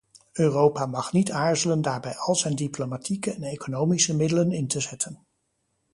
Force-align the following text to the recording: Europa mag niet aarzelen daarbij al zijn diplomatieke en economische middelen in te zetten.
Europa 0.33 0.85
mag 0.85 1.11
niet 1.11 1.31
aarzelen 1.31 1.81
daarbij 1.81 2.17
al 2.17 2.35
zijn 2.35 2.55
diplomatieke 2.55 3.31
en 3.33 3.43
economische 3.43 4.15
middelen 4.15 4.51
in 4.51 4.67
te 4.67 4.79
zetten. 4.79 5.25